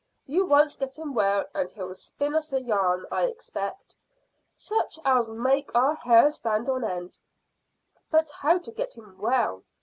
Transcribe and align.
You 0.25 0.47
once 0.47 0.77
get 0.77 0.97
him 0.97 1.13
well, 1.13 1.45
and 1.53 1.69
he'll 1.69 1.93
spin 1.93 2.33
us 2.33 2.51
a 2.51 2.59
yarn, 2.59 3.05
I 3.11 3.25
expect, 3.25 3.95
such 4.55 4.97
as'll 5.05 5.35
make 5.35 5.69
our 5.75 5.93
hair 5.93 6.31
stand 6.31 6.67
on 6.69 6.83
end." 6.83 7.19
"But 8.09 8.31
how 8.31 8.57
to 8.57 8.71
get 8.71 8.97
him 8.97 9.15
well?" 9.19 9.63